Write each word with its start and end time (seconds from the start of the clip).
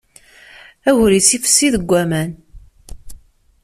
Agris 0.89 1.29
ifessi 1.37 1.67
deg 1.73 1.83
waman. 1.89 2.31